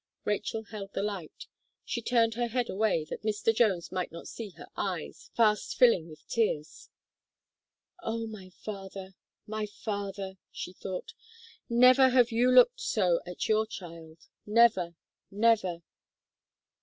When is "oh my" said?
8.01-8.49